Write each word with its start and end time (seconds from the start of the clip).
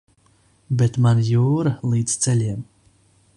Bet 0.79 0.97
man 1.07 1.21
jūra 1.27 1.75
līdz 1.93 2.17
ceļiem. 2.25 2.65